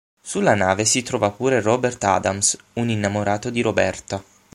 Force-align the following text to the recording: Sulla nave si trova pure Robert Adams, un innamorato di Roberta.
Sulla 0.19 0.55
nave 0.55 0.83
si 0.85 1.03
trova 1.03 1.29
pure 1.29 1.61
Robert 1.61 2.03
Adams, 2.05 2.57
un 2.73 2.89
innamorato 2.89 3.51
di 3.51 3.61
Roberta. 3.61 4.23